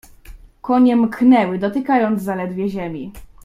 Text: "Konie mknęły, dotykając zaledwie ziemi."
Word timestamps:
"Konie 0.61 0.95
mknęły, 0.95 1.59
dotykając 1.59 2.21
zaledwie 2.23 2.69
ziemi." 2.69 3.11